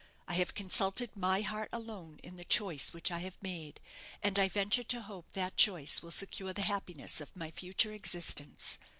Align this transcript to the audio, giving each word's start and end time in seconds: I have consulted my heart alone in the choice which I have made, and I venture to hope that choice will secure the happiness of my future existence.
I 0.27 0.33
have 0.33 0.55
consulted 0.55 1.15
my 1.15 1.41
heart 1.41 1.69
alone 1.71 2.19
in 2.23 2.35
the 2.35 2.43
choice 2.43 2.91
which 2.91 3.11
I 3.11 3.19
have 3.19 3.37
made, 3.39 3.79
and 4.23 4.39
I 4.39 4.49
venture 4.49 4.81
to 4.81 5.01
hope 5.03 5.31
that 5.33 5.57
choice 5.57 6.01
will 6.01 6.09
secure 6.09 6.53
the 6.53 6.63
happiness 6.63 7.21
of 7.21 7.35
my 7.35 7.51
future 7.51 7.91
existence. 7.91 8.79